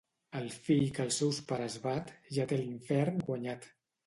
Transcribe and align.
El 0.37 0.45
fill 0.67 0.79
que 0.95 1.03
els 1.07 1.19
seus 1.21 1.41
pares 1.51 1.75
bat, 1.85 2.11
ja 2.39 2.47
té 2.53 2.61
l'infern 2.63 3.23
guanyat. 3.31 3.71